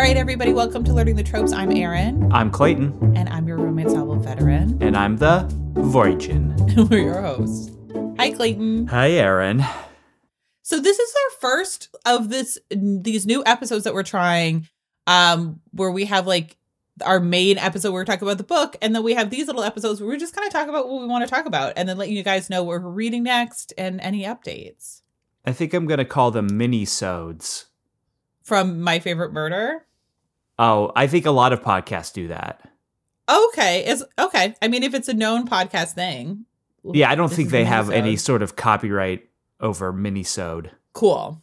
[0.00, 1.52] right, everybody, welcome to Learning the Tropes.
[1.52, 4.78] I'm Erin, I'm Clayton, and I'm your romance novel veteran.
[4.80, 6.56] and I'm the Voyagin.
[6.90, 7.70] We're your hosts.
[8.18, 8.86] Hi, Clayton.
[8.88, 9.64] Hi, Erin.
[10.62, 14.68] So this is our first of this these new episodes that we're trying,
[15.06, 16.56] um, where we have like
[17.04, 19.64] our main episode where we're talking about the book, and then we have these little
[19.64, 21.88] episodes where we're just kind of talk about what we want to talk about, and
[21.88, 25.02] then letting you guys know what we're reading next and any updates
[25.44, 27.66] I think I'm gonna call them mini-sodes.
[28.42, 29.86] from my favorite murder.
[30.60, 32.60] Oh, I think a lot of podcasts do that.
[33.28, 34.54] Okay, is okay.
[34.60, 36.44] I mean, if it's a known podcast thing,
[36.84, 39.26] Yeah, I don't think they have any sort of copyright
[39.58, 40.70] over mini-sode.
[40.92, 41.42] Cool.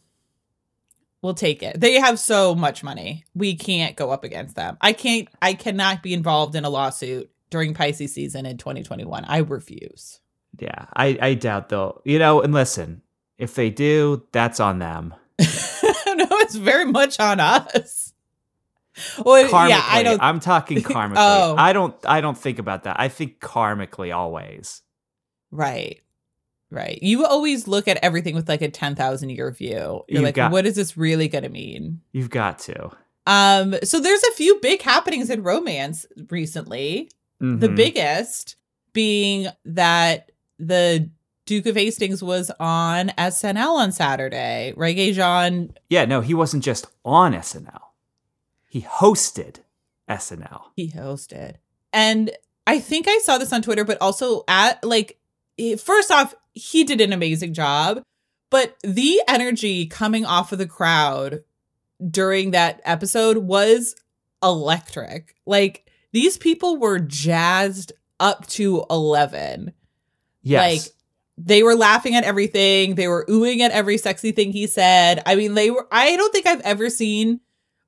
[1.20, 1.80] We'll take it.
[1.80, 3.24] They have so much money.
[3.34, 4.76] We can't go up against them.
[4.80, 9.24] I can't I cannot be involved in a lawsuit during Pisces season in 2021.
[9.24, 10.20] I refuse.
[10.60, 12.02] Yeah, I, I doubt they'll.
[12.04, 13.02] You know, and listen,
[13.36, 15.12] if they do, that's on them.
[15.40, 15.46] no,
[16.40, 18.12] it's very much on us.
[19.24, 21.14] Well, Karmically, yeah, I don't I'm talking karmically.
[21.16, 21.54] Oh.
[21.58, 21.94] I don't.
[22.06, 22.98] I don't think about that.
[22.98, 24.82] I think karmically always.
[25.50, 26.00] right.
[26.70, 26.98] Right.
[27.02, 29.70] You always look at everything with like a 10,000 year view.
[29.72, 32.02] You're You've like, got- what is this really going to mean?
[32.12, 32.90] You've got to.
[33.26, 37.10] Um, so there's a few big happenings in romance recently.
[37.40, 37.74] The Mhm.
[37.76, 38.56] biggest
[38.92, 41.08] being that the
[41.46, 44.74] Duke of Hastings was on SNL on Saturday.
[44.76, 47.80] Regé-Jean, Yeah, no, he wasn't just on SNL.
[48.68, 49.60] He hosted
[50.08, 50.62] SNL.
[50.76, 51.56] he hosted.
[51.92, 52.30] And
[52.66, 55.18] I think I saw this on Twitter, but also at like,
[55.78, 58.02] first off, he did an amazing job.
[58.50, 61.44] But the energy coming off of the crowd
[62.10, 63.94] during that episode was
[64.42, 65.34] electric.
[65.44, 69.72] Like, these people were jazzed up to 11.
[70.42, 70.86] Yes.
[70.86, 70.94] Like
[71.36, 72.94] they were laughing at everything.
[72.94, 75.22] They were oohing at every sexy thing he said.
[75.26, 77.40] I mean, they were I don't think I've ever seen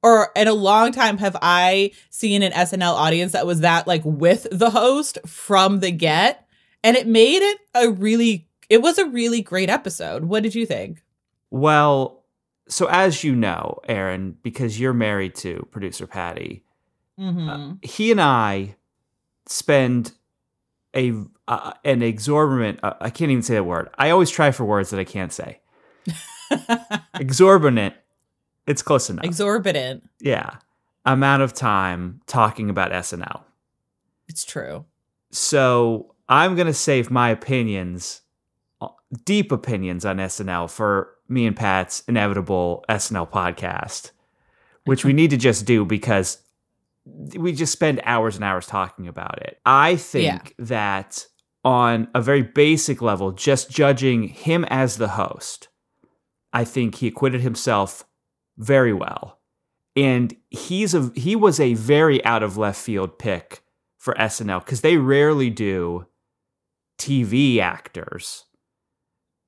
[0.02, 4.02] or in a long time have I seen an SNL audience that was that like
[4.04, 6.46] with the host from the get.
[6.82, 10.24] And it made it a really it was a really great episode.
[10.24, 11.02] What did you think?
[11.50, 12.24] well,
[12.68, 16.64] so as you know, Erin, because you're married to producer Patty,
[17.18, 18.76] hmm he and I
[19.46, 20.12] spend
[20.96, 21.12] a
[21.48, 22.78] uh, an exorbitant.
[22.82, 23.90] Uh, I can't even say that word.
[23.98, 25.60] I always try for words that I can't say.
[27.14, 27.94] Exorbitant.
[28.70, 29.24] It's close enough.
[29.24, 30.08] Exorbitant.
[30.20, 30.56] yeah,
[31.04, 33.42] amount of time talking about SNL.
[34.28, 34.84] It's true.
[35.32, 38.22] So I'm gonna save my opinions,
[38.80, 38.88] uh,
[39.24, 44.12] deep opinions on SNL for me and Pat's inevitable SNL podcast,
[44.84, 46.38] which we need to just do because
[47.36, 49.58] we just spend hours and hours talking about it.
[49.66, 51.26] I think that
[51.64, 55.68] on a very basic level, just judging him as the host,
[56.52, 58.04] I think he acquitted himself
[58.60, 59.38] very well.
[59.96, 63.62] And he's a he was a very out of left field pick
[63.98, 66.06] for SNL because they rarely do
[66.98, 68.44] TV actors.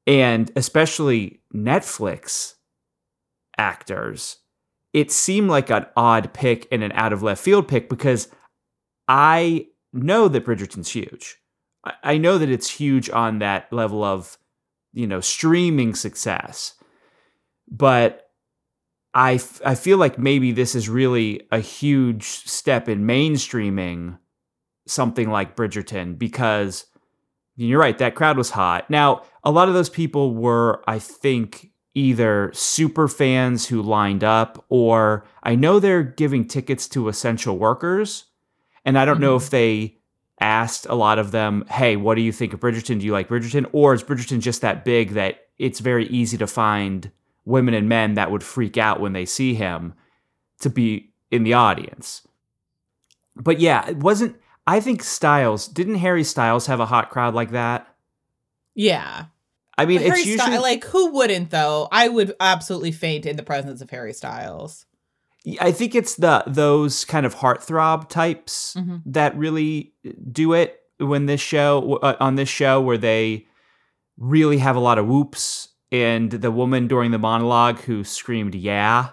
[0.07, 2.55] And especially Netflix
[3.57, 4.39] actors,
[4.93, 8.29] it seemed like an odd pick and an out of left field pick because
[9.07, 11.37] I know that Bridgerton's huge.
[12.03, 14.39] I- know that it's huge on that level of,
[14.93, 16.75] you know, streaming success.
[17.71, 18.32] But
[19.15, 24.19] I, f- I feel like maybe this is really a huge step in mainstreaming
[24.87, 26.87] something like Bridgerton because
[27.57, 28.89] you're right, that crowd was hot.
[28.91, 34.65] Now, a lot of those people were, I think, either super fans who lined up,
[34.71, 38.25] or I know they're giving tickets to essential workers.
[38.85, 39.43] And I don't know Mhm.
[39.43, 39.99] if they
[40.41, 42.99] asked a lot of them, hey, what do you think of Bridgerton?
[42.99, 43.67] Do you like Bridgerton?
[43.73, 47.11] Or is Bridgerton just that big that it's very easy to find
[47.45, 49.95] women and men that would freak out when they see him
[50.61, 52.27] to be in the audience?
[53.37, 54.37] But yeah, it wasn't.
[54.67, 57.89] I think Styles didn't Harry Styles have a hot crowd like that?
[58.75, 59.27] Yeah.
[59.79, 61.89] I mean, But it's Harry usually Styles, like who wouldn't though?
[61.91, 64.87] I would absolutely faint in the presence of Harry Styles.
[65.61, 69.03] I think it's the those kind of heartthrob types Mhm.
[69.07, 69.93] that really
[70.31, 73.47] do it when this show uh, on this show where they
[74.19, 79.11] really have a lot of whoops and the woman during the monologue who screamed yeah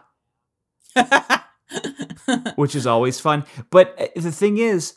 [2.55, 3.45] which is always fun.
[3.69, 4.95] But uh, the thing is,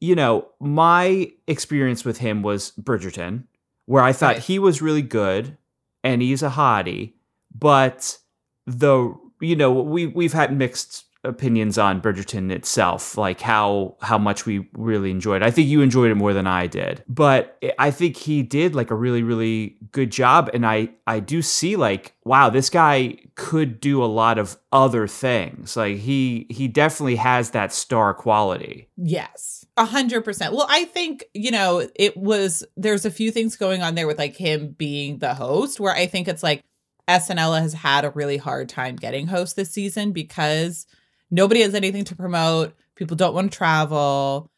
[0.00, 3.44] you know, my experience with him was Bridgerton,
[3.86, 4.42] where I thought Right.
[4.44, 5.56] he was really good
[6.04, 7.14] and he's a hottie,
[7.54, 8.18] but
[8.66, 14.44] the you know we we've had mixed opinions on Bridgerton itself, like how how much
[14.46, 15.42] we really enjoyed.
[15.42, 18.90] I think you enjoyed it more than I did, but I think he did like
[18.90, 23.80] a really really good job, and I I do see like wow, this guy could
[23.80, 25.76] do a lot of other things.
[25.76, 28.88] Like he he definitely has that star quality.
[28.96, 29.64] Yes.
[29.76, 30.52] A hundred percent.
[30.52, 34.18] Well, I think, you know, it was there's a few things going on there with
[34.18, 36.62] like him being the host where I think it's like
[37.08, 40.86] SNL has had a really hard time getting hosts this season because
[41.32, 42.76] nobody has anything to promote.
[42.94, 44.48] People don't want to travel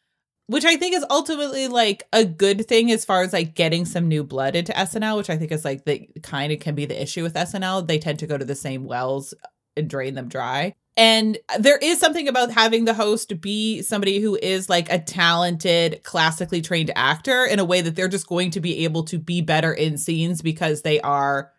[0.47, 4.07] which I think is ultimately like a good thing as far as like getting some
[4.07, 7.01] new blood into SNL, which I think is like the kind of can be the
[7.01, 7.87] issue with SNL.
[7.87, 9.33] They tend to go to the same wells
[9.75, 10.75] and drain them dry.
[10.97, 16.03] And there is something about having the host be somebody who is like a talented,
[16.03, 19.41] classically trained actor in a way that they're just going to be able to be
[19.41, 21.51] better in scenes because they are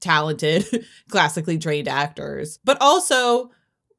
[0.00, 0.64] talented,
[1.10, 2.60] classically trained actors.
[2.64, 3.50] But also,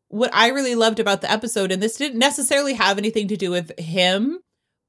[0.09, 3.51] what I really loved about the episode, and this didn't necessarily have anything to do
[3.51, 4.39] with him,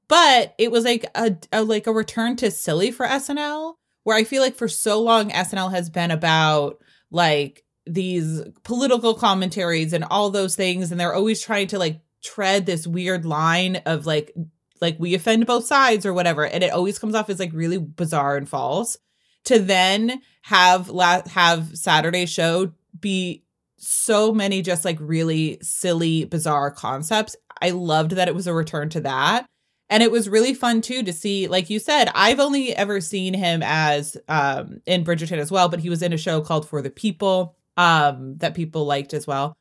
[0.07, 4.23] but it was like a, a like a return to silly for SNL, where I
[4.23, 6.79] feel like for so long SNL has been about
[7.11, 12.65] like these political commentaries and all those things, and they're always trying to like tread
[12.65, 14.33] this weird line of like
[14.81, 17.77] like we offend both sides or whatever, and it always comes off as like really
[17.77, 18.97] bizarre and false.
[19.45, 23.40] To then have la- have Saturday show be
[23.81, 27.35] so many just like really silly, bizarre concepts.
[27.61, 29.45] I loved that it was a return to that.
[29.89, 33.33] And it was really fun too to see, like you said, I've only ever seen
[33.33, 36.81] him as um in Bridgerton as well, but he was in a show called For
[36.81, 39.53] the People, um, that people liked as well.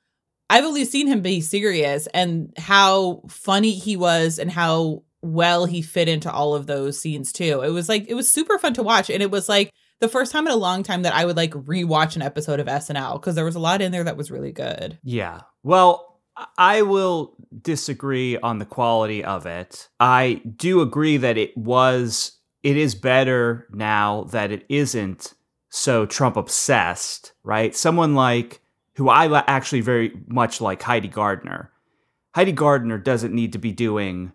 [0.48, 5.82] I've only seen him be serious and how funny he was and how well he
[5.82, 7.62] fit into all of those scenes too.
[7.62, 9.10] It was like it was super fun to watch.
[9.10, 9.70] And it was like
[10.00, 12.66] the first time in a long time that I would like rewatch an episode of
[12.66, 14.98] SNL because there was a lot in there that was really good.
[15.02, 15.40] Yeah.
[15.62, 16.20] Well,
[16.56, 19.88] I will disagree on the quality of it.
[19.98, 25.34] I do agree that it was it is better now that it isn't
[25.70, 27.74] so Trump obsessed, right?
[27.74, 28.60] Someone like
[28.96, 31.70] who I actually very much like Heidi Gardner.
[32.34, 34.32] Heidi Gardner doesn't need to be doing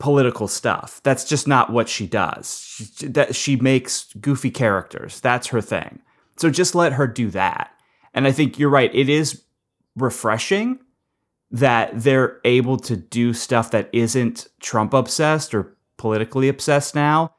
[0.00, 1.00] political stuff.
[1.04, 2.60] That's just not what she does.
[2.64, 5.20] She, that she makes goofy characters.
[5.20, 6.00] That's her thing.
[6.38, 7.70] So just let her do that.
[8.12, 8.92] And I think you're right.
[8.92, 9.44] It is
[9.94, 10.80] refreshing
[11.52, 17.34] that they're able to do stuff that isn't Trump obsessed or politically obsessed now.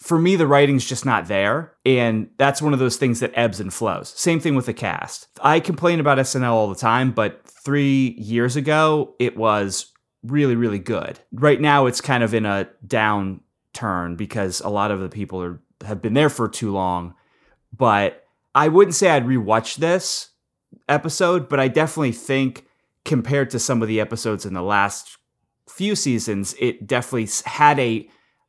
[0.00, 1.74] For me, the writing's just not there.
[1.84, 4.14] And that's one of those things that ebbs and flows.
[4.16, 5.28] Same thing with the cast.
[5.42, 9.92] I complain about SNL all the time, but three years ago, it was
[10.26, 11.18] really, really good.
[11.32, 15.60] Right now, it's kind of in a downturn because a lot of the people are
[15.84, 17.14] have been there for too long.
[17.76, 18.24] But
[18.54, 20.30] I wouldn't say I'd rewatch this
[20.88, 22.66] episode, but I definitely think
[23.04, 25.18] compared to some of the episodes in the last
[25.68, 28.08] few seasons, it definitely had a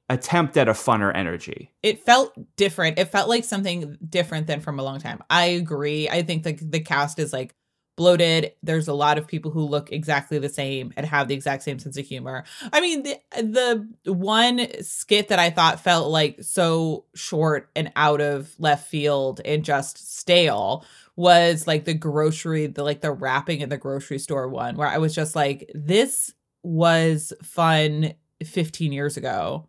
[0.09, 1.73] attempt at a funner energy.
[1.83, 2.97] It felt different.
[2.97, 5.21] It felt like something different than from a long time.
[5.29, 6.09] I agree.
[6.09, 7.53] I think the the cast is like
[7.97, 8.53] bloated.
[8.63, 11.79] There's a lot of people who look exactly the same and have the exact same
[11.79, 12.45] sense of humor.
[12.71, 18.21] I mean, the the one skit that I thought felt like so short and out
[18.21, 20.85] of left field and just stale
[21.17, 24.99] was like the grocery, the like the wrapping in the grocery store one where I
[24.99, 26.31] was just like this
[26.63, 28.13] was fun
[28.45, 29.67] 15 years ago.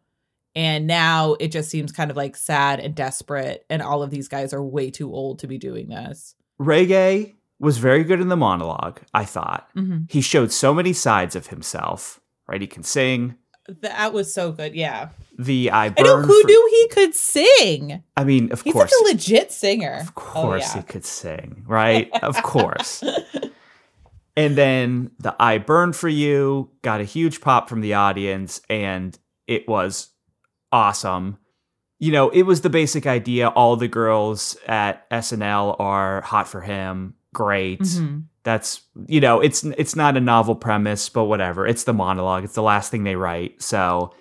[0.54, 4.28] And now it just seems kind of like sad and desperate and all of these
[4.28, 6.34] guys are way too old to be doing this.
[6.60, 9.68] Regé was very good in the monologue, I thought.
[9.76, 10.04] Mm-hmm.
[10.08, 12.60] He showed so many sides of himself, right?
[12.60, 13.36] He can sing.
[13.82, 15.10] That was so good, yeah.
[15.38, 18.02] The I I know who for- knew he could sing.
[18.16, 18.90] I mean, of He's course.
[18.90, 19.98] He's like a legit singer.
[20.00, 22.10] Of course oh, he could sing, right?
[22.22, 23.04] of course.
[24.38, 29.18] And then the I Burn for You got a huge pop from the audience and
[29.48, 30.10] it was
[30.70, 31.38] awesome.
[31.98, 36.60] You know, it was the basic idea all the girls at SNL are hot for
[36.60, 37.14] him.
[37.34, 37.80] Great.
[37.80, 38.24] Mhm.
[38.44, 41.66] That's you know, it's it's not a novel premise, but whatever.
[41.66, 42.44] It's the monologue.
[42.44, 43.60] It's the last thing they write.
[43.62, 44.12] So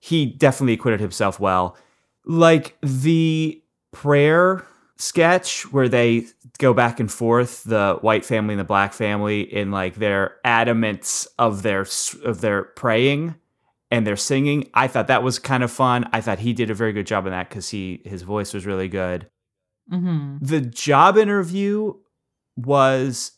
[0.00, 1.76] he definitely acquitted himself well.
[2.24, 3.62] Like the
[3.92, 4.64] prayer
[4.96, 6.26] sketch where they
[6.58, 11.26] go back and forth, the white family and the black family, in like their adamants
[11.38, 11.86] of their
[12.24, 13.36] of their praying
[13.92, 14.68] and their singing.
[14.74, 16.08] I thought that was kind of fun.
[16.12, 18.66] I thought he did a very good job in that because he his voice was
[18.66, 19.28] really good
[19.92, 20.38] Mhm.
[20.42, 21.94] the job interview
[22.66, 23.32] was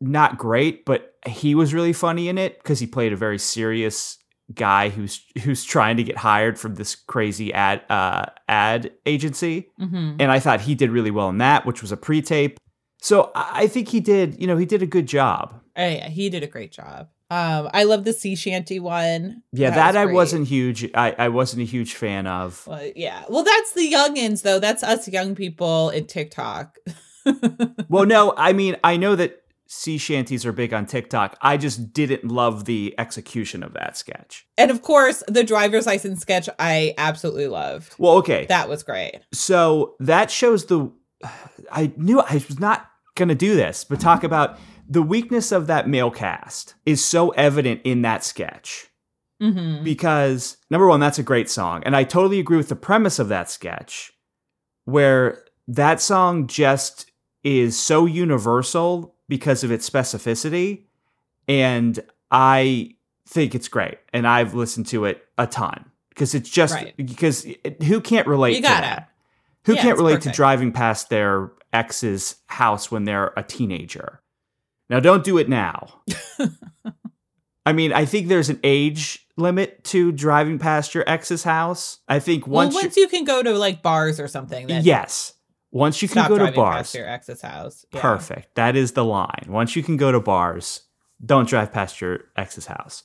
[0.00, 4.18] not great, but he was really funny in it because he played a very serious
[4.54, 10.16] guy who's who's trying to get hired from this crazy ad uh, ad agency, Mhm.
[10.20, 12.58] and I thought he did really well in that, which was a pre-tape.
[13.00, 15.60] So I think he did, you know, he did a good job.
[15.76, 17.08] Oh, yeah, he did a great job.
[17.30, 19.42] Um, I love the sea shanty one.
[19.52, 20.14] Yeah, that, was I great.
[20.14, 20.90] wasn't huge.
[20.94, 22.66] I, I wasn't a huge fan of.
[22.66, 23.24] Well, yeah.
[23.28, 24.58] Well, that's the youngins though.
[24.58, 26.76] That's us young people in TikTok.
[27.88, 31.36] well, no, I mean, I know that sea shanties are big on TikTok.
[31.40, 34.46] I just didn't love the execution of that sketch.
[34.58, 37.94] And of course, the driver's license sketch I absolutely loved.
[37.98, 38.46] Well, okay.
[38.48, 39.20] That was great.
[39.32, 40.92] So that shows the.
[41.72, 45.66] I knew I was not going to do this, but talk about the weakness of
[45.68, 48.88] that male cast is so evident in that sketch.
[49.42, 49.82] Mm-hmm.
[49.82, 51.82] Because, number one, that's a great song.
[51.84, 54.12] And I totally agree with the premise of that sketch,
[54.84, 57.10] where that song just
[57.44, 60.84] is so universal because of its specificity.
[61.46, 62.94] And I
[63.28, 63.98] think it's great.
[64.12, 66.96] And I've listened to it a ton because it's just Right.
[66.96, 68.80] because it, who can't relate You to gotta.
[68.86, 69.10] that?
[69.66, 70.34] Who Yeah, can't relate perfect.
[70.34, 74.20] to driving past their ex's house when they're a teenager?
[74.90, 76.00] Now, don't do it now.
[77.66, 81.98] I mean, I think there's an age limit to driving past your ex's house.
[82.06, 84.84] I think Well, once, once you, you can go to like bars or something, then
[84.84, 85.32] yes,
[85.74, 87.84] once you can go to bars, past your ex's house.
[87.92, 88.00] Yeah.
[88.00, 88.54] perfect.
[88.54, 89.46] That is the line.
[89.48, 90.82] Once you can go to bars,
[91.24, 93.02] don't drive past your ex's house.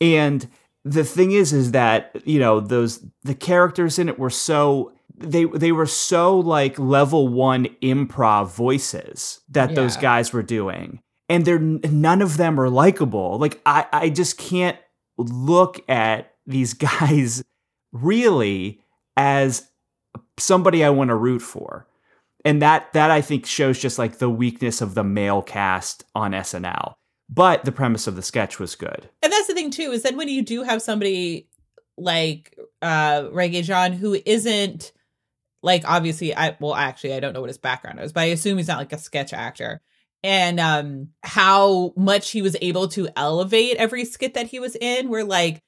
[0.00, 0.48] And
[0.82, 5.44] the thing is, is that you know those the characters in it were so they
[5.44, 11.58] they were so like level one improv voices that those guys were doing, and they're
[11.58, 13.38] none of them are likable.
[13.38, 14.78] Like I I just can't
[15.18, 17.44] look at these guys
[17.92, 18.80] really
[19.18, 19.68] as
[20.38, 21.86] somebody I want to root for.
[22.44, 26.32] And that that I think shows just like the weakness of the male cast on
[26.32, 26.94] SNL.
[27.28, 29.08] But the premise of the sketch was good.
[29.22, 31.48] And that's the thing too, is that when you do have somebody
[31.96, 34.92] like uh Regé-Jean who isn't
[35.62, 38.56] like obviously I well actually I don't know what his background is, but I assume
[38.56, 39.80] he's not like a sketch actor.
[40.24, 45.08] And um how much he was able to elevate every skit that he was in,
[45.08, 45.62] where like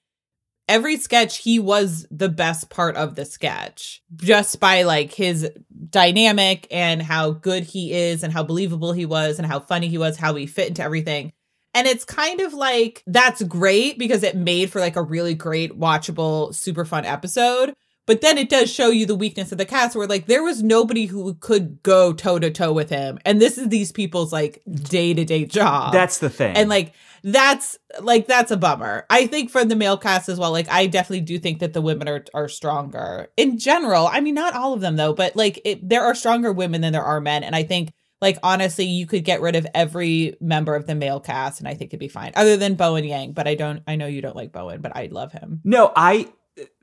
[0.72, 5.50] every sketch he was the best part of the sketch just by like his
[5.90, 9.98] dynamic and how good he is and how believable he was and how funny he
[9.98, 11.30] was, how he fit into everything.
[11.74, 15.78] And it's kind of like that's great because it made for like a really great,
[15.78, 17.74] watchable, super fun episode.
[18.06, 20.62] But then it does show you the weakness of the cast where like there was
[20.62, 23.18] nobody who could go toe to toe with him.
[23.26, 25.92] And this is these people's like day to day job.
[25.92, 26.56] That's the thing.
[26.56, 29.06] and like that's like that's a bummer.
[29.08, 31.80] I think for the male cast as well, like I definitely do think that the
[31.80, 34.08] women are are stronger in general.
[34.10, 36.92] I mean, not all of them though, but like it, there are stronger women than
[36.92, 40.74] there are men, and I think like honestly, you could get rid of every member
[40.74, 43.32] of the male cast, and I think it'd be fine, other than Bowen Yang.
[43.32, 43.82] But I don't.
[43.86, 45.60] I know you don't like Bowen, but I love him.
[45.64, 46.28] No, I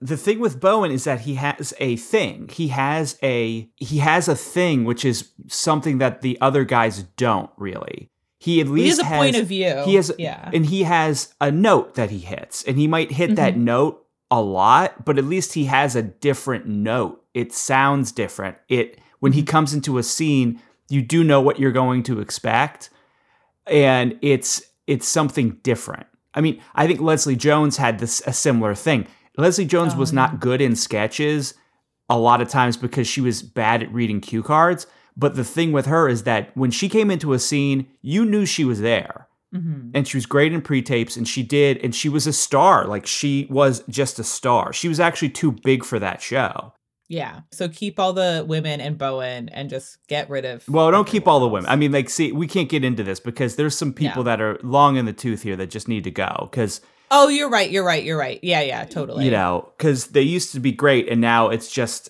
[0.02, 2.50] the thing with Bowen is that he has a thing.
[2.52, 7.50] He has a he has a thing which is something that the other guys don't
[7.58, 8.10] really.
[8.40, 9.82] He at He least has a point of view.
[9.86, 10.50] He has yeah.
[10.54, 13.58] and he has a note that he hits and he might hit that Mhm.
[13.64, 17.22] note a lot, but at least he has a different note.
[17.34, 18.58] It sounds different.
[18.70, 19.40] It when Mm-hmm.
[19.40, 22.90] he comes into a scene, you do know what you're going to expect
[23.68, 26.08] and it's it's something different.
[26.34, 29.06] I mean, I think Leslie Jones had this a similar thing.
[29.38, 31.54] Leslie Jones was Oh, not good in sketches
[32.10, 34.88] a lot of times because she was bad at reading cue cards.
[35.20, 38.46] But the thing with her is that when she came into a scene, you knew
[38.46, 39.28] she was there.
[39.54, 39.92] Mhm.
[39.96, 42.86] And she was great in pre tapes, and she did, and she was a star.
[42.86, 44.72] Like she was just a star.
[44.74, 46.74] She was actually too big for that show.
[47.08, 47.40] Yeah.
[47.52, 50.70] So keep all the women and Bowen, and just get rid of.
[50.70, 51.68] Well, don't keep all the women.
[51.68, 54.36] I mean, like, see, we can't get into this because there's some people Yeah.
[54.38, 57.50] that are long in the tooth here that just need to go because Oh, you're
[57.50, 57.72] right.
[57.72, 58.04] You're right.
[58.04, 58.40] You're right.
[58.44, 58.62] Yeah.
[58.62, 58.86] Yeah.
[58.86, 59.26] Totally.
[59.26, 62.10] you know because they used to be great, and now it's just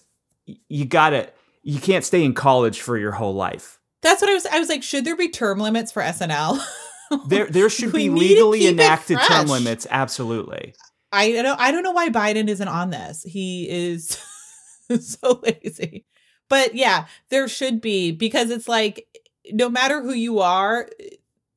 [0.67, 1.29] you gotta
[1.69, 3.79] you can't stay in college for your whole life.
[4.01, 4.45] That's what I was.
[4.47, 6.59] I was like, should there be term limits for SNL?
[7.25, 9.87] There, there should be legally enacted term limits.
[9.89, 10.75] Absolutely.
[11.11, 11.59] I don't.
[11.59, 13.23] I don't know why Biden isn't on this.
[13.23, 14.15] He is
[14.99, 16.05] so lazy.
[16.49, 19.07] But yeah, there should be because it's like
[19.51, 20.87] no matter who you are,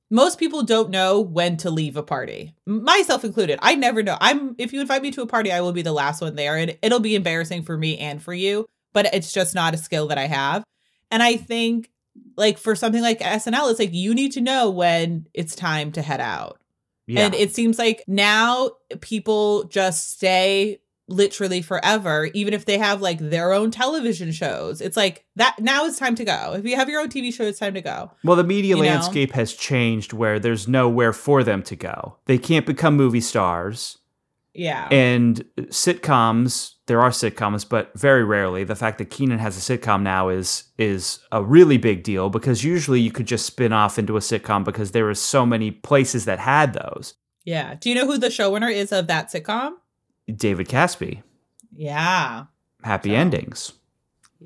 [0.09, 3.59] most people don't know when to leave a party, myself included.
[3.61, 4.17] I never know.
[4.23, 6.57] I'm if you invite me to a party, I will be the last one there,
[6.57, 8.67] and it'll be embarrassing for me and for you.
[8.93, 10.65] But it's just not a skill that I have,
[11.11, 11.91] and I think
[12.37, 16.03] like for something like SNL, it's like you need to know when it's time to
[16.03, 16.59] head out.
[17.07, 17.27] Yeah.
[17.27, 18.71] And it seems like now
[19.01, 24.81] people just stay literally forever, even if they have like their own television shows.
[24.81, 26.55] It's like that now it's time to go.
[26.55, 28.11] If you have your own TV show, it's time to go.
[28.25, 28.89] Well, the media You know?
[28.89, 32.17] landscape has changed where there's nowhere for them to go.
[32.27, 33.99] They can't become movie stars.
[34.55, 34.89] Yeah.
[34.91, 38.65] And sitcoms, there are sitcoms, but very rarely.
[38.65, 42.65] The fact that Kenan has a sitcom now is is a really big deal because
[42.65, 46.25] usually you could just spin off into a sitcom because there were so many places
[46.25, 47.15] that had those.
[47.45, 47.75] yeah.
[47.75, 49.73] Do you know who the showrunner is of that sitcom?
[50.37, 51.23] David Caspe,
[51.75, 52.45] Yeah.
[52.85, 53.73] Happy So- Endings.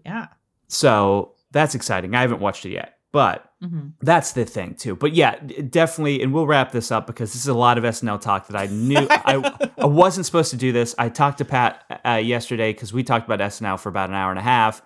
[0.05, 0.26] Yeah.
[0.69, 2.14] So that's exciting.
[2.14, 3.92] I haven't watched it yet, but Mhm.
[4.02, 4.94] that's the thing too.
[4.94, 5.37] But yeah,
[5.70, 8.61] definitely, and we'll wrap this up because this is a lot of SNL talk that
[8.61, 10.94] I knew I, I wasn't supposed to do this.
[10.99, 14.28] I talked to Pat uh, yesterday because we talked about SNL for about an hour
[14.28, 14.82] and a half,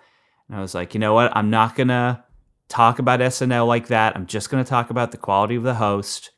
[0.47, 1.35] and I was like, you know what?
[1.35, 2.23] I'm not gonna
[2.69, 4.15] talk about SNL like that.
[4.15, 6.31] I'm just gonna talk about the quality of the host.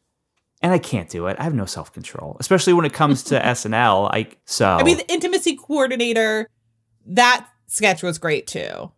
[0.63, 1.35] And I can't do it.
[1.39, 4.09] I have no self control, especially when it comes to SNL.
[4.11, 6.47] I so I mean, the intimacy coordinator,
[7.05, 8.91] that sketch was great too.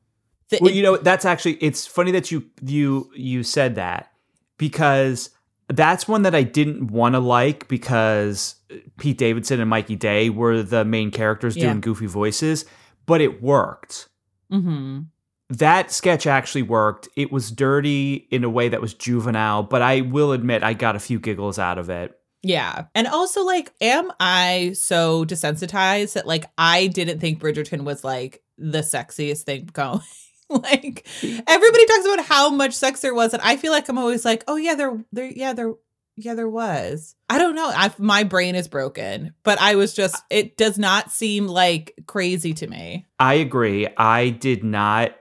[0.49, 4.11] The Well, you know, that's actually it's funny that you you you said that
[4.57, 5.29] because
[5.69, 8.55] that's one that I didn't want to like because
[8.99, 11.65] Pete Davidson and Mikey Day were the main characters Yeah.
[11.65, 12.65] doing goofy voices,
[13.07, 14.07] but it worked.
[14.51, 15.07] Mhm.
[15.49, 17.07] That sketch actually worked.
[17.15, 20.95] It was dirty in a way that was juvenile, but I will admit I got
[20.95, 22.15] a few giggles out of it.
[22.43, 22.85] Yeah.
[22.93, 28.43] And also, like, am I so desensitized that, like, I didn't think Bridgerton was, like,
[28.59, 30.01] the sexiest thing going?
[30.49, 31.07] like,
[31.47, 33.33] everybody talks about how much sex there was.
[33.33, 35.73] And I feel like I'm always like, oh, yeah, there, there, yeah, there,
[36.15, 37.15] yeah, there was.
[37.29, 37.67] I don't know.
[37.67, 42.53] I, my brain is broken, but I was just, it does not seem like crazy
[42.55, 43.05] to me.
[43.19, 43.87] I agree.
[43.97, 45.15] I did not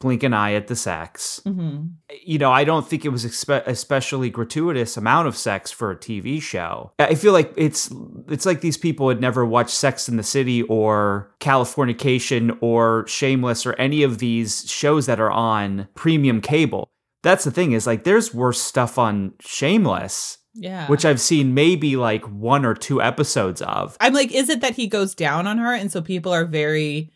[0.00, 1.40] blink an eye at the sex.
[1.44, 1.86] hmm
[2.26, 5.96] you know, I don't think it was expe- especially gratuitous amount of sex for a
[5.96, 6.92] TV show.
[6.98, 7.90] I feel like it's
[8.28, 13.64] it's like these people had never watched Sex in the City or Californication or Shameless
[13.66, 16.88] or any of these shows that are on premium cable.
[17.22, 20.86] That's the thing is like there's worse stuff on Shameless, Yeah.
[20.88, 23.96] which I've seen maybe like one or two episodes of.
[24.00, 25.72] I'm like, is it that he goes down on her?
[25.74, 27.12] And so people are very,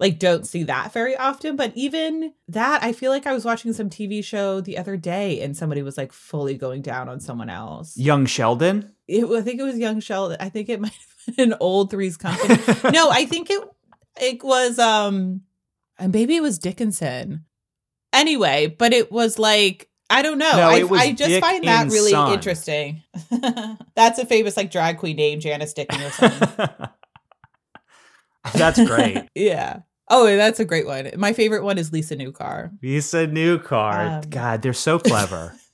[0.00, 1.56] like, don't see that very often.
[1.56, 5.40] But even that, I feel like I was watching some TV show the other day
[5.40, 7.96] and somebody was like fully going down on someone else.
[7.96, 8.92] Young Sheldon.
[9.08, 10.36] It, I think it was Young Sheldon.
[10.40, 10.92] I think it might
[11.26, 12.56] have been an old Three's Company.
[12.92, 13.62] no, I think it
[14.20, 15.42] it was um
[15.98, 17.44] and maybe it was Dickinson.
[18.12, 20.52] Anyway, but it was like I don't know.
[20.52, 22.32] No, I, I just Dick find that really Son.
[22.32, 23.02] interesting.
[23.94, 26.88] That's a famous like drag queen name, Janice Dickin or something.
[28.54, 29.28] That's great.
[29.34, 29.80] yeah.
[30.10, 31.10] Oh, that's a great one.
[31.16, 32.70] My favorite one is Lisa Newcar.
[32.82, 34.24] Lisa New Card.
[34.24, 35.54] Um, God, they're so clever.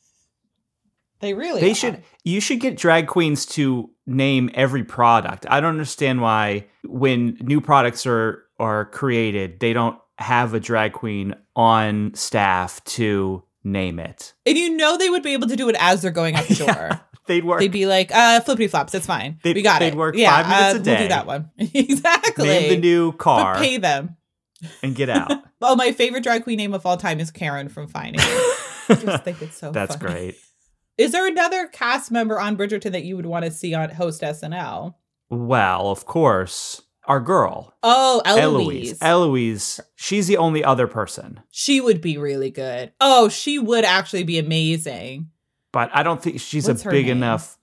[1.20, 1.74] They really They are.
[1.74, 2.02] should.
[2.24, 5.46] You should get drag queens to name every product.
[5.48, 10.92] I don't understand why when new products are are created, they don't have a drag
[10.92, 14.34] queen on staff to name it.
[14.44, 16.54] And you know they would be able to do it as they're going up the
[16.56, 17.00] door.
[17.26, 17.60] They'd work.
[17.60, 19.38] They'd be like, uh, flippity flops, it's fine.
[19.42, 19.92] They'd- we got it.
[19.92, 21.50] they'd work yeah, five minutes uh, a We'll do that one.
[21.58, 22.46] exactly.
[22.48, 24.16] name the new But car pay them.
[24.82, 25.30] And get out.
[25.66, 28.22] Oh, my favorite drag queen name of all time is Karen from Finance.
[28.88, 30.12] I just think it's so That's funny.
[30.12, 30.36] great.
[30.98, 34.20] Is there another cast member on Bridgerton that you would want to see on host
[34.20, 34.94] SNL?
[35.30, 38.42] Well, of course, our girl Oh, Eloise.
[38.42, 38.98] Eloise.
[39.00, 39.80] Eloise.
[39.94, 42.92] She's the only other person, she would be really good.
[43.00, 45.30] Oh, she would actually be amazing.
[45.72, 47.16] but I don't think she's What's a big name?
[47.18, 47.56] enough.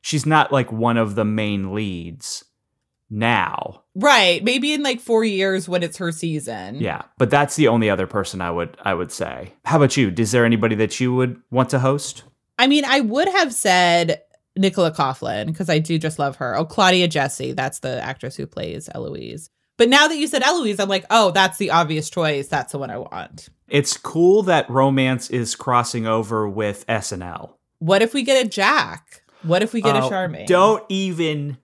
[0.00, 2.44] She's not like one of the main leads
[3.10, 3.81] now.
[3.94, 4.42] Right.
[4.42, 6.76] Maybe in like four years when it's her season.
[6.76, 9.52] Yeah, but that's the only other person I would I would say.
[9.64, 10.12] How about you?
[10.16, 12.24] Is there anybody that you would want to host?
[12.58, 14.22] I mean, I would have said
[14.56, 16.56] Nicola Coughlan because I do just love her.
[16.56, 17.52] Oh, Claudia Jessie.
[17.52, 19.50] That's the actress who plays Eloise.
[19.78, 22.48] But now that you said Eloise, I'm like, oh, that's the obvious choice.
[22.48, 23.48] That's the one I want.
[23.68, 27.54] It's cool that romance is crossing over with SNL.
[27.78, 29.22] What if we get a Jack?
[29.42, 30.46] What if we get a Oh, Charmaine?
[30.46, 31.56] Don't even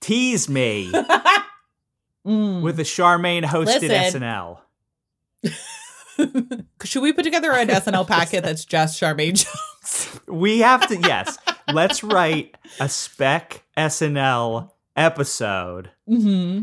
[0.00, 0.90] tease me
[2.26, 2.62] Mm.
[2.62, 4.22] with a Charmaine hosted Listen.
[4.22, 4.58] SNL.
[6.84, 10.20] Should we put together an SNL packet that's just Charmaine jokes?
[10.28, 11.36] We have to yes.
[11.72, 16.60] let's write a spec SNL episode hmm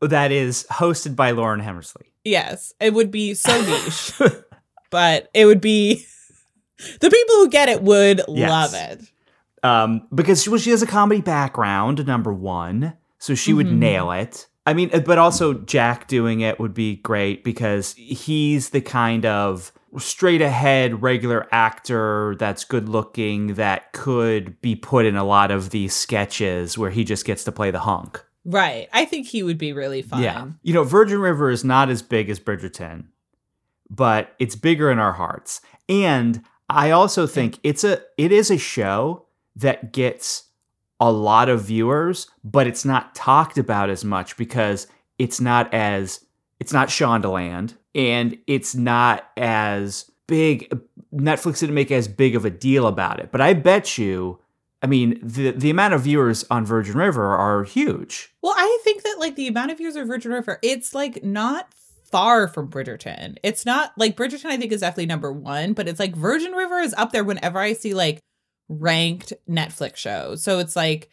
[0.00, 2.06] that is hosted by Lauren Hammersley.
[2.24, 4.12] Yes, it would be so niche,
[4.90, 6.04] but it would be
[7.00, 8.50] the people who get it would Yes.
[8.50, 9.00] love it.
[9.64, 13.78] um, because she, well, she has a comedy background, number one, so she would Mhm.
[13.78, 14.48] nail it.
[14.66, 19.26] I mean, uh, but also Jack doing it would be great because he's the kind
[19.26, 25.50] of straight ahead regular actor that's good looking that could be put in a lot
[25.50, 28.24] of these sketches where he just gets to play the hunk.
[28.44, 28.88] Right.
[28.92, 30.22] I think he would be really fun.
[30.22, 30.46] Yeah.
[30.62, 33.06] You know, Virgin River is not as big as Bridgerton,
[33.90, 35.60] but it's bigger in our hearts.
[35.88, 40.44] And I also think it's a it is a show that gets
[41.02, 44.86] a lot of viewers, but it's not talked about as much because
[45.18, 46.24] it's not as
[46.60, 50.72] it's not Shondaland and it's not as big
[51.12, 53.32] Netflix didn't make as big of a deal about it.
[53.32, 54.38] But I bet you
[54.80, 58.32] I mean, the the amount of viewers on Virgin River are huge.
[58.40, 61.72] Well, I think that like the amount of viewers of Virgin River, it's like not
[62.12, 63.38] far from Bridgerton.
[63.42, 66.78] It's not like Bridgerton, I think, is definitely number one, but it's like Virgin River
[66.78, 68.20] is up there whenever I see like
[68.78, 70.42] ranked Netflix shows.
[70.42, 71.08] So it's like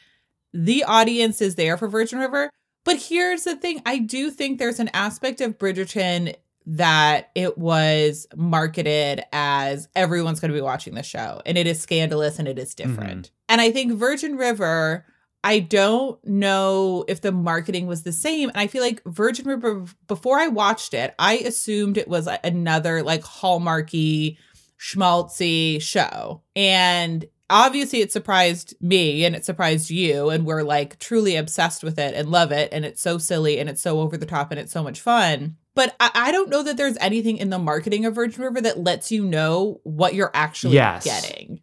[0.54, 2.50] the audience is there for Virgin River.
[2.86, 8.28] But here's the thing I do think there's an aspect of Bridgerton that it was
[8.36, 12.60] marketed as everyone's going to be watching the show and it is scandalous and it
[12.60, 13.28] is different.
[13.28, 13.34] Mm-hmm.
[13.50, 15.06] And I think Virgin River
[15.44, 18.50] I don't know if the marketing was the same.
[18.50, 23.04] And I feel like Virgin River, before I watched it, I assumed it was another
[23.04, 24.38] like Hallmarky,
[24.78, 26.42] schmaltzy show.
[26.56, 30.30] And obviously it surprised me and it surprised you.
[30.30, 32.70] And we're like truly obsessed with it and love it.
[32.72, 35.58] And it's so silly and it's so over the top and it's so much fun.
[35.76, 38.80] But I, I don't know that there's anything in the marketing of Virgin River that
[38.80, 41.04] lets you know what you're actually yes.
[41.04, 41.62] getting.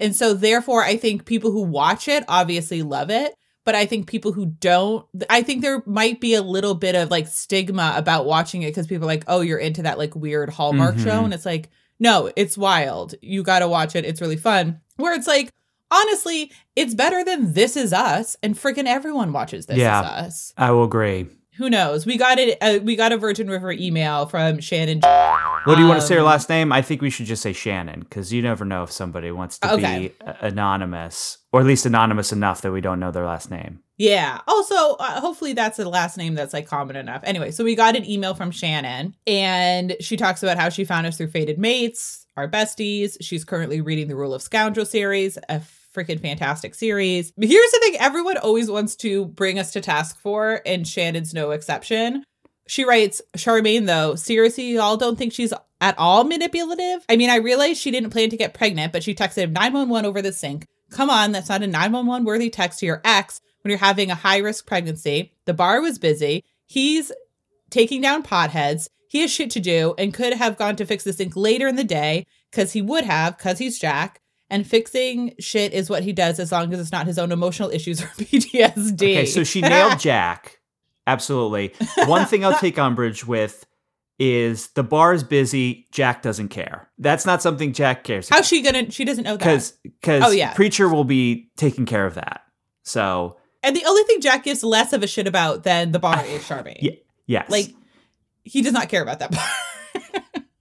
[0.00, 3.34] And so, therefore, I think people who watch it obviously love it.
[3.64, 7.10] But I think people who don't, I think there might be a little bit of
[7.10, 10.50] like stigma about watching it because people are like, oh, you're into that like weird
[10.50, 11.04] Hallmark mm-hmm.
[11.04, 11.24] show.
[11.24, 13.16] And it's like, no, it's wild.
[13.20, 14.04] You got to watch it.
[14.04, 14.80] It's really fun.
[14.96, 15.50] Where it's like,
[15.90, 18.36] honestly, it's better than This Is Us.
[18.42, 20.54] And freaking everyone watches This yeah, Is Us.
[20.56, 22.06] I will agree who knows?
[22.06, 22.58] We got it.
[22.60, 25.00] Uh, we got a Virgin River email from Shannon.
[25.00, 26.72] What do you want to say her um, last name?
[26.72, 29.74] I think we should just say Shannon because you never know if somebody wants to
[29.74, 30.08] okay.
[30.08, 33.80] be anonymous or at least anonymous enough that we don't know their last name.
[33.98, 34.40] Yeah.
[34.46, 37.22] Also, uh, hopefully that's the last name that's like common enough.
[37.24, 41.06] Anyway, so we got an email from Shannon and she talks about how she found
[41.06, 43.16] us through Fated Mates, our besties.
[43.22, 45.60] She's currently reading the Rule of Scoundrel series, a
[45.96, 47.32] freaking fantastic series.
[47.40, 51.52] Here's the thing everyone always wants to bring us to task for, and Shannon's no
[51.52, 52.24] exception.
[52.68, 57.04] She writes, Charmaine, though, seriously, y'all don't think she's at all manipulative?
[57.08, 60.20] I mean, I realize she didn't plan to get pregnant, but she texted 911 over
[60.20, 60.66] the sink.
[60.90, 64.16] Come on, that's not a 911 worthy text to your ex when you're having a
[64.16, 65.32] high risk pregnancy.
[65.44, 66.44] The bar was busy.
[66.66, 67.12] He's
[67.70, 68.88] taking down potheads.
[69.08, 71.76] He has shit to do and could have gone to fix the sink later in
[71.76, 76.12] the day because he would have, because he's Jack and fixing shit is what he
[76.12, 78.94] does as long as it's not his own emotional issues or PTSD.
[78.94, 80.60] Okay, so she nailed Jack.
[81.06, 81.72] Absolutely.
[82.06, 83.64] One thing I'll take umbrage with
[84.18, 85.86] is the bar is busy.
[85.92, 86.90] Jack doesn't care.
[86.98, 88.28] That's not something Jack cares.
[88.28, 88.90] How's she gonna?
[88.90, 90.52] She doesn't know that because because oh, yeah.
[90.54, 92.42] preacher will be taking care of that.
[92.82, 96.24] So and the only thing Jack gives less of a shit about than the bar
[96.26, 96.78] is Charmaine.
[96.80, 96.92] Yeah,
[97.26, 97.74] yes, like
[98.42, 99.48] he does not care about that bar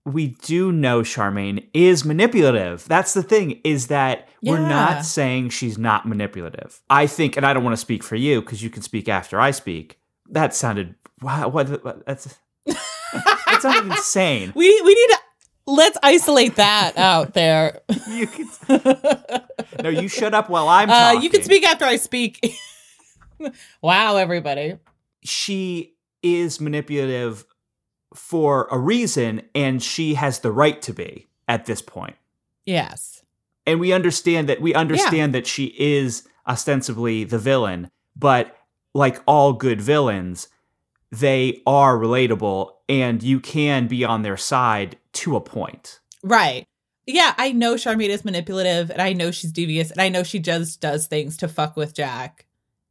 [0.06, 2.88] we do know Charmaine is manipulative.
[2.88, 4.52] That's the thing is that yeah.
[4.52, 6.80] we're not saying she's not manipulative.
[6.90, 9.40] I think, and I don't want to speak for you because you can speak after
[9.40, 10.00] I speak.
[10.30, 11.48] That sounded wow.
[11.48, 14.54] What, what that's that sounded insane.
[14.56, 15.20] We we need to
[15.68, 17.82] let's isolate that out there.
[18.08, 18.48] you can,
[19.82, 21.18] no, you shut up while I'm talking.
[21.18, 22.56] Uh, you can speak after I speak.
[23.82, 24.78] wow, everybody.
[25.24, 27.46] She is manipulative
[28.16, 32.16] for a reason, and she has the right to be at this point.
[32.66, 33.24] Yes.
[33.68, 35.40] And we understand that we understand yeah.
[35.40, 38.58] that she is ostensibly the villain, but
[38.94, 40.48] like all good villains,
[41.12, 46.00] they are relatable and you can be on their side to a point.
[46.24, 46.66] Right.
[47.08, 50.40] Yeah, I know Charmaine is manipulative and I know she's devious and I know she
[50.40, 52.46] just does things to fuck with Jack.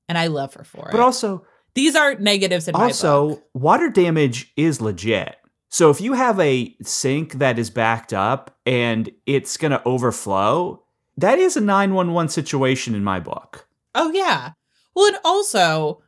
[0.09, 0.93] And I love her for it.
[0.93, 5.37] But also, these are negatives in also, water damage is legit.
[5.69, 10.85] So if you have a sink that is backed up and it's going to overflow,
[11.17, 13.67] that is a 911 situation in my book.
[13.95, 14.53] Oh yeah.
[14.95, 16.01] Well, and also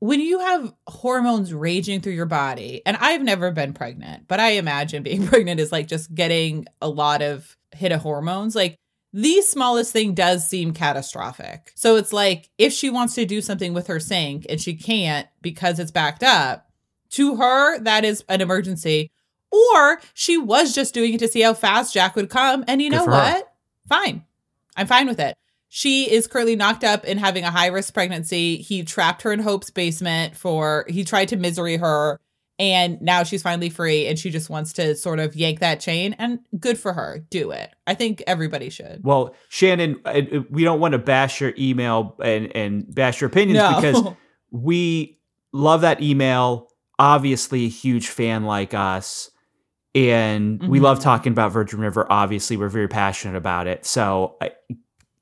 [0.00, 4.50] when you have hormones raging through your body, and I've never been pregnant, but I
[4.54, 8.56] imagine being pregnant is like just getting a lot of hit of hormones.
[8.56, 8.76] Like
[9.12, 11.72] the smallest thing does seem catastrophic.
[11.74, 15.28] So it's like if she wants to do something with her sink and she can't
[15.42, 16.68] because it's backed up,
[17.12, 19.10] to her, that is an emergency.
[19.50, 22.64] Or she was just doing it to see how fast Jack would come.
[22.66, 23.36] And you Good know what?
[23.36, 23.42] Her.
[23.86, 24.24] Fine.
[24.76, 25.36] I'm fine with it.
[25.68, 28.56] She is currently knocked up and having a high risk pregnancy.
[28.56, 32.18] He trapped her in Hope's basement for, he tried to misery her
[32.62, 36.14] and now she's finally free and she just wants to sort of yank that chain
[36.16, 37.26] and good for her.
[37.28, 37.74] Do it.
[37.88, 39.00] I think everybody should.
[39.02, 40.00] Well shannon
[40.48, 43.74] we don't want to bash your email and, and bash your opinions no.
[43.74, 44.14] because
[44.52, 45.18] we
[45.52, 46.68] love that email.
[47.00, 49.28] Obviously a huge fan like us.
[49.94, 50.70] And mm-hmm.
[50.70, 52.06] we love talking about virgin river.
[52.10, 53.84] Obviously we're very passionate about it.
[53.84, 54.38] So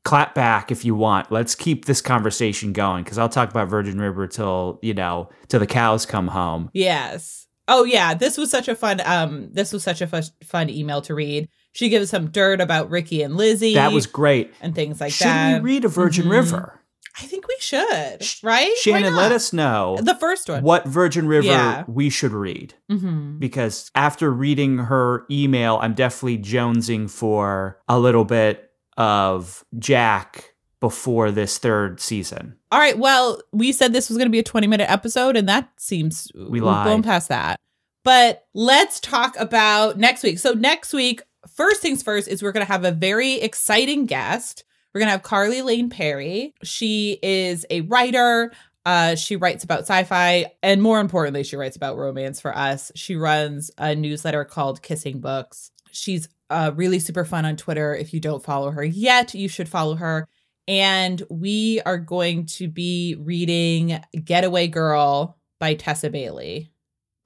[0.05, 1.31] clap back if you want.
[1.31, 5.61] Let's keep this conversation going because I'll talk about Virgin River till you know till
[5.61, 6.71] the cows come home.
[6.73, 7.47] Yes.
[7.69, 9.01] Oh yeah, this was such a fun.
[9.05, 11.49] Um, this was such a fun, fun email to read.
[11.73, 13.75] She gives some dirt about Ricky and Lizzie.
[13.75, 15.55] That was great and things like Should that.
[15.57, 16.33] Should we read a Virgin mm-hmm.
[16.33, 16.81] River?
[17.21, 18.73] I think we should, right?
[18.79, 20.63] Shannon, let us know the first one.
[20.63, 21.85] what Virgin River Yeah.
[21.87, 22.75] we should read.
[22.89, 30.55] hmm Because after reading her email, I'm definitely jonesing for a little bit of Jack
[30.81, 32.57] before this third season.
[32.73, 32.99] All right.
[32.99, 36.31] Well, we said this was going to be a 20 minute episode, and that seems
[36.35, 36.85] We we've lied.
[36.87, 37.59] blown past that.
[38.03, 40.39] But let's talk about next week.
[40.39, 41.21] So, next week,
[41.55, 44.65] first things first, is we're going to have a very exciting guest.
[44.95, 46.55] We're going to have Carly Lane Perry.
[46.65, 48.53] She is a writer.
[48.87, 52.91] Uh, she writes about sci-fi, and more importantly, she writes about romance for us.
[52.95, 55.71] She runs a newsletter called Kissing Books.
[55.93, 57.95] She's uh, really super fun on Twitter.
[57.95, 60.27] If you don't follow her yet, you should follow her.
[60.69, 66.71] And we are going to be reading Getaway Girl by Tessa Bailey.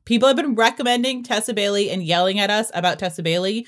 [0.04, 3.66] People have been recommending Tessa Bailey and yelling at us about Tessa Bailey.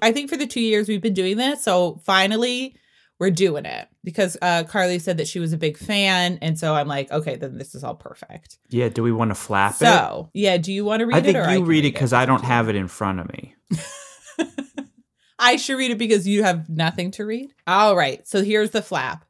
[0.00, 1.62] I think for the two years we've been doing this.
[1.62, 2.76] So finally,
[3.18, 6.38] we're doing it because uh, Carly said that she was a big fan.
[6.40, 8.58] And so I'm like, okay, then this is all perfect.
[8.70, 9.78] Yeah, do we want to flap it?
[9.84, 11.24] So, yeah, do you want to read I it?
[11.24, 13.54] think or you read it because I don't have it in front of me.
[15.38, 17.54] I should read it because you have nothing to read.
[17.66, 19.24] All right, so here's the flap.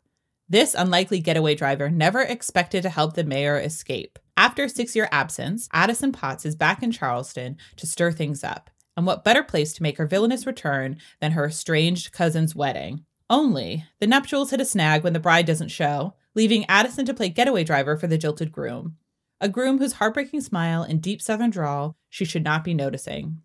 [0.49, 4.19] This unlikely getaway driver never expected to help the mayor escape.
[4.37, 8.71] After a six year absence, Addison Potts is back in Charleston to stir things up.
[8.97, 13.05] And what better place to make her villainous return than her estranged cousin's wedding?
[13.31, 17.29] Only, the nuptials hit a snag when the bride doesn't show, leaving Addison to play
[17.29, 18.97] getaway driver for the jilted groom.
[19.41, 23.41] A groom whose heartbreaking smile and deep southern drawl she should not be noticing.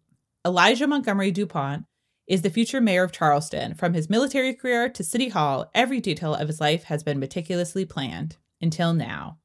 [0.45, 1.86] Elijah Montgomery DuPont
[2.27, 3.73] is the future mayor of Charleston.
[3.73, 7.84] From his military career to city hall, every detail of his life has been meticulously
[7.84, 9.39] planned until now.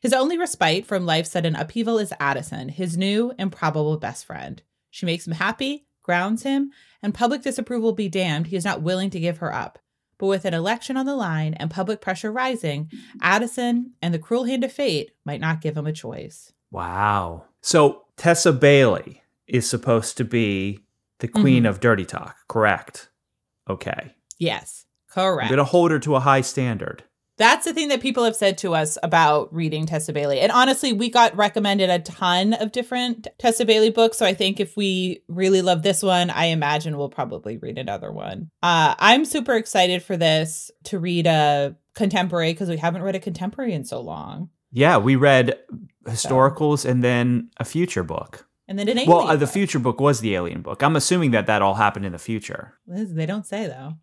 [0.00, 4.60] His only respite from life's sudden upheaval is Addison, his new and probable best friend.
[4.90, 9.10] She makes him happy, grounds him, and public disapproval be damned, he is not willing
[9.10, 9.78] to give her up.
[10.18, 12.90] But with an election on the line and public pressure rising,
[13.22, 16.52] Addison and the cruel hand of fate might not give him a choice.
[16.72, 17.44] Wow.
[17.60, 20.80] So Tessa Bailey is supposed to be
[21.18, 23.10] the queen of dirty talk, correct?
[23.68, 24.14] Okay.
[24.38, 25.50] Yes, correct.
[25.50, 27.04] I'm going to hold her to a high standard.
[27.36, 30.40] That's the thing that people have said to us about reading Tessa Bailey.
[30.40, 34.18] And honestly, we got recommended a ton of different Tessa Bailey books.
[34.18, 38.12] So I think if we really love this one, I imagine we'll probably read another
[38.12, 38.50] one.
[38.62, 43.20] Uh, I'm super excited for this to read a contemporary because we haven't read a
[43.20, 44.50] contemporary in so long.
[44.70, 45.58] Yeah, we read
[46.04, 48.46] historicals and then a future book.
[48.70, 49.10] And then an alien.
[49.10, 50.80] well, uh, the future book was the alien book.
[50.80, 52.78] I'm assuming that that all happened in the future.
[52.86, 53.94] Liz, They don't say though.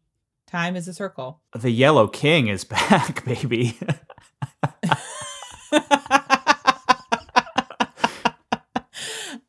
[0.45, 1.39] Time is a circle.
[1.57, 3.77] The Yellow King is back, baby.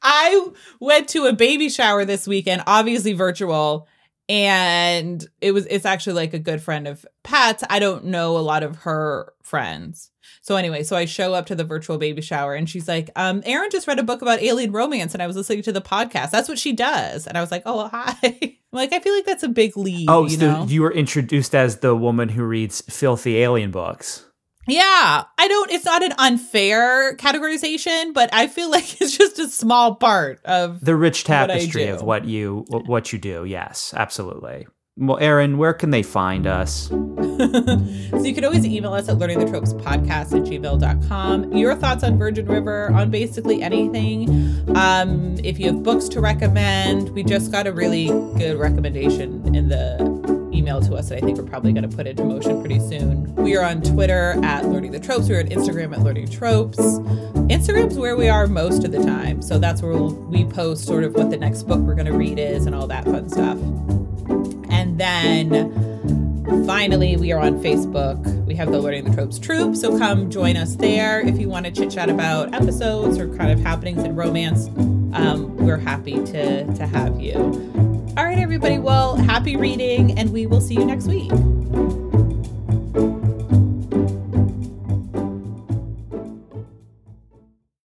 [0.02, 0.46] I
[0.80, 3.88] went to a baby shower this weekend, obviously virtual,
[4.28, 7.64] and it was it's actually like a good friend of Pat's.
[7.70, 10.10] I don't know a lot of her friends.
[10.42, 13.42] So anyway, so I show up to the virtual baby shower and she's like, um,
[13.44, 16.30] Erin just read a book about alien romance and I was listening to the podcast.
[16.30, 17.26] That's what she does.
[17.26, 18.16] And I was like, Oh, hi.
[18.22, 20.08] I'm like, I feel like that's a big lead.
[20.08, 20.66] oh, you so know?
[20.66, 24.24] you were introduced as the woman who reads filthy alien books.
[24.68, 25.70] Yeah, I don't.
[25.70, 30.80] It's not an unfair categorization, but I feel like it's just a small part of.
[30.84, 33.44] The rich What tapestry of what you what you do.
[33.44, 34.66] Yes, absolutely.
[35.00, 36.88] Well, Erin, where can they find us?
[36.88, 41.52] so you can always email us at learningthetropes.podcast at gmail.com.
[41.52, 44.28] Your thoughts on Virgin River, on basically anything.
[44.76, 49.68] Um, if you have books to recommend, we just got a really good recommendation in
[49.68, 52.80] the email to us that I think we're probably going to put into motion pretty
[52.80, 53.32] soon.
[53.36, 55.28] We are on Twitter at Learning the Tropes.
[55.28, 56.78] We're on Instagram at Learning Tropes.
[56.78, 59.40] Instagram's where we are most of the time.
[59.40, 62.12] So that's where we'll, we post sort of what the next book we're going to
[62.12, 63.56] read is and all that fun stuff.
[64.70, 68.44] And then finally, we are on Facebook.
[68.44, 69.76] We have the Learning the Tropes troop.
[69.76, 73.52] So come join us there if you want to chit chat about episodes or kind
[73.52, 74.66] of happenings in romance.
[75.14, 77.87] Um, we're happy to, to have you.
[78.18, 78.80] All right, everybody.
[78.80, 81.30] Well, happy reading, and we will see you next week.